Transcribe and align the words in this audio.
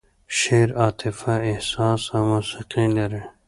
شعر 0.37 0.69
عاطفه، 0.81 1.31
احساس 1.49 2.03
او 2.15 2.21
موسیقي 2.31 2.85
لري. 2.97 3.21